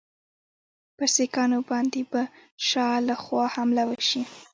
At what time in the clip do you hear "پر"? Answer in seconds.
0.97-1.07